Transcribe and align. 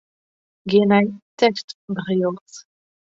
Gean 0.69 0.87
nei 0.89 1.07
tekstberjocht. 1.39 2.53